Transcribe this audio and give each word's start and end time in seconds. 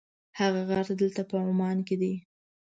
هغه 0.39 0.61
غار 0.69 0.87
دلته 1.01 1.21
په 1.29 1.35
عمان 1.47 1.77
کې 1.87 1.95
دی. 2.01 2.13